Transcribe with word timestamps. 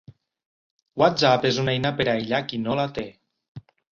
WhatsApp 1.01 1.45
és 1.51 1.59
una 1.65 1.75
eina 1.77 1.91
per 2.01 2.09
aïllar 2.15 2.39
qui 2.47 2.61
no 2.65 2.79
la 2.83 2.89
té. 2.99 3.07